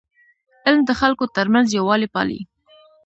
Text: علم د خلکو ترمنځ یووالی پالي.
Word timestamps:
علم 0.65 0.81
د 0.85 0.91
خلکو 0.99 1.23
ترمنځ 1.35 1.67
یووالی 1.71 2.07
پالي. 2.13 2.39